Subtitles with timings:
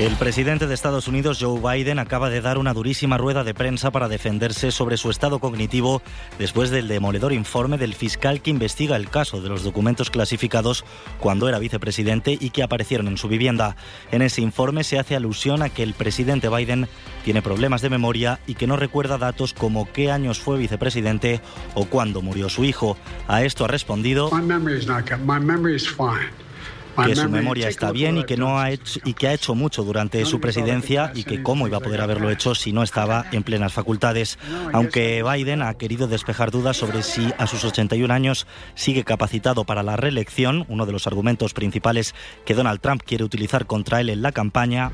[0.00, 3.90] El presidente de Estados Unidos, Joe Biden, acaba de dar una durísima rueda de prensa
[3.90, 6.00] para defenderse sobre su estado cognitivo
[6.38, 10.86] después del demoledor informe del fiscal que investiga el caso de los documentos clasificados
[11.18, 13.76] cuando era vicepresidente y que aparecieron en su vivienda.
[14.10, 16.88] En ese informe se hace alusión a que el presidente Biden
[17.22, 21.42] tiene problemas de memoria y que no recuerda datos como qué años fue vicepresidente
[21.74, 22.96] o cuándo murió su hijo.
[23.28, 24.48] A esto ha respondido My
[27.04, 29.82] que su memoria está bien y que no ha hecho y que ha hecho mucho
[29.82, 33.42] durante su presidencia y que cómo iba a poder haberlo hecho si no estaba en
[33.42, 34.38] plenas facultades.
[34.72, 39.82] Aunque Biden ha querido despejar dudas sobre si a sus 81 años sigue capacitado para
[39.82, 44.22] la reelección, uno de los argumentos principales que Donald Trump quiere utilizar contra él en
[44.22, 44.90] la campaña,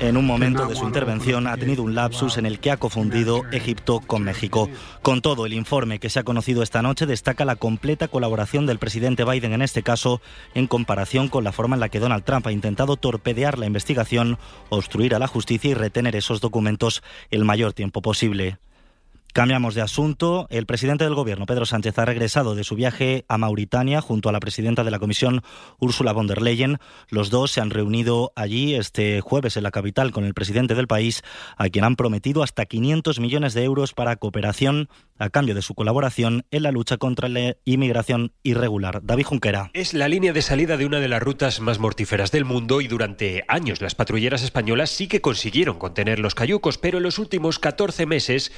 [0.00, 3.42] En un momento de su intervención ha tenido un lapsus en el que ha confundido
[3.52, 4.68] Egipto con México.
[5.02, 8.78] Con todo, el informe que se ha conocido esta noche destaca la completa colaboración del
[8.78, 10.20] presidente Biden en este caso
[10.54, 14.38] en comparación con la forma en la que Donald Trump ha intentado torpedear la investigación,
[14.68, 18.58] obstruir a la justicia y retener esos documentos el mayor tiempo posible.
[19.32, 20.48] Cambiamos de asunto.
[20.50, 24.32] El presidente del Gobierno, Pedro Sánchez, ha regresado de su viaje a Mauritania junto a
[24.32, 25.42] la presidenta de la Comisión,
[25.78, 26.78] Ursula von der Leyen.
[27.08, 30.88] Los dos se han reunido allí este jueves en la capital con el presidente del
[30.88, 31.22] país,
[31.56, 34.88] a quien han prometido hasta 500 millones de euros para cooperación
[35.20, 39.00] a cambio de su colaboración en la lucha contra la inmigración irregular.
[39.04, 39.70] David Junquera.
[39.74, 42.88] Es la línea de salida de una de las rutas más mortíferas del mundo y
[42.88, 47.58] durante años las patrulleras españolas sí que consiguieron contener los cayucos, pero en los últimos
[47.58, 48.50] 14 meses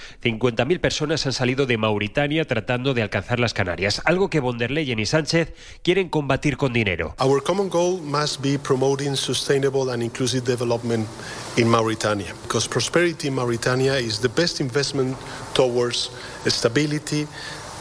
[0.62, 4.70] 50.000 personas han salido de Mauritania tratando de alcanzar las Canarias, algo que von der
[4.70, 5.52] Leyen y Sánchez
[5.82, 7.14] quieren combatir con dinero.
[7.20, 11.08] Our common goal must be promoting sustainable and inclusive development
[11.56, 15.16] in Mauritania, because prosperity in Mauritania is the best investment
[15.54, 16.10] towards
[16.46, 17.26] stability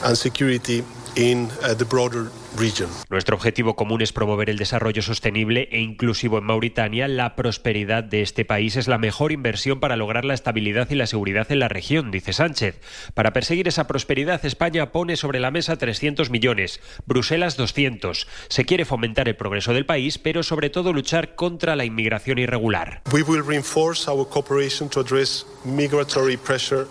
[0.04, 0.84] and security
[1.16, 2.90] in uh, the broader region.
[3.10, 7.08] Nuestro objetivo común es promover el desarrollo sostenible e inclusivo en Mauritania.
[7.08, 11.08] La prosperidad de este país es la mejor inversión para lograr la estabilidad y la
[11.08, 12.80] seguridad en la región, dice Sánchez.
[13.14, 18.28] Para perseguir esa prosperidad, España pone sobre la mesa 300 millones, Bruselas 200.
[18.48, 23.02] Se quiere fomentar el progreso del país, pero sobre todo luchar contra la inmigración irregular.
[23.12, 26.88] We will reinforce our cooperation to address migratory pressure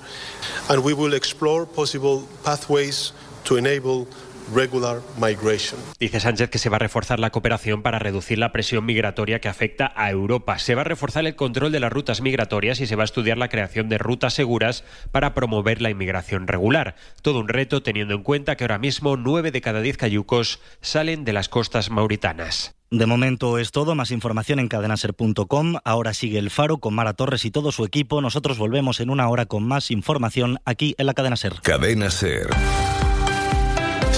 [0.69, 3.13] and we will explore possible pathways
[3.45, 4.07] to enable
[4.55, 5.81] regular migration.
[5.99, 9.49] Dice Sánchez que se va a reforzar la cooperación para reducir la presión migratoria que
[9.49, 10.59] afecta a Europa.
[10.59, 13.39] Se va a reforzar el control de las rutas migratorias y se va a estudiar
[13.39, 16.97] la creación de rutas seguras para promover la inmigración regular.
[17.23, 21.25] Todo un reto teniendo en cuenta que ahora mismo nueve de cada diez cayucos salen
[21.25, 22.75] de las costas mauritanas.
[22.91, 25.77] De momento es todo, más información en cadenaser.com.
[25.85, 28.21] Ahora sigue el Faro con Mara Torres y todo su equipo.
[28.21, 31.55] Nosotros volvemos en una hora con más información aquí en la Cadena Ser.
[31.63, 32.49] Cadena Ser.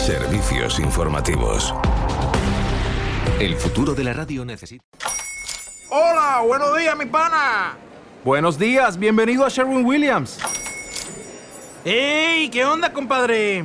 [0.04, 1.72] Servicios informativos.
[3.38, 4.84] El futuro de la radio necesita.
[5.90, 7.76] Hola, buenos días, mi pana.
[8.24, 10.40] Buenos días, bienvenido a Sherwin Williams.
[11.84, 12.50] ¡Ey!
[12.50, 13.64] ¿Qué onda, compadre?